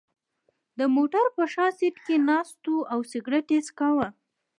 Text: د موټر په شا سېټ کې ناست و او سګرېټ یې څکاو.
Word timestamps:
د 0.79 0.81
موټر 0.95 1.25
په 1.35 1.43
شا 1.53 1.67
سېټ 1.77 1.95
کې 2.05 2.15
ناست 2.29 2.61
و 2.71 2.77
او 2.93 2.99
سګرېټ 3.11 3.47
یې 3.55 3.59
څکاو. 3.67 4.05